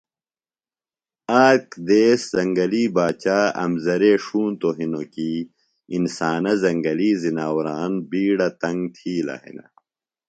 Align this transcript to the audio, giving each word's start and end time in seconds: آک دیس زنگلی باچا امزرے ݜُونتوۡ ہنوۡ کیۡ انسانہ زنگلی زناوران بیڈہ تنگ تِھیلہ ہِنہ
آک 1.47 1.65
دیس 1.87 2.21
زنگلی 2.33 2.83
باچا 2.95 3.39
امزرے 3.63 4.13
ݜُونتوۡ 4.25 4.75
ہنوۡ 4.77 5.07
کیۡ 5.13 5.39
انسانہ 5.95 6.53
زنگلی 6.63 7.09
زناوران 7.23 7.93
بیڈہ 8.09 8.49
تنگ 8.61 8.81
تِھیلہ 8.95 9.35
ہِنہ 9.43 9.65